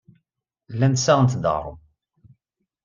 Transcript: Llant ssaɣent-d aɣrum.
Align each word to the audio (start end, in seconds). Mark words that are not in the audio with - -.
Llant 0.73 0.99
ssaɣent-d 1.01 1.43
aɣrum. 1.53 1.77